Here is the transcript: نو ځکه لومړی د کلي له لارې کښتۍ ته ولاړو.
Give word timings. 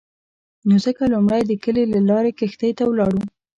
نو 0.67 0.75
ځکه 0.85 1.03
لومړی 1.13 1.41
د 1.45 1.51
کلي 1.63 1.83
له 1.93 1.99
لارې 2.09 2.31
کښتۍ 2.39 2.71
ته 2.77 2.83
ولاړو. 2.87 3.21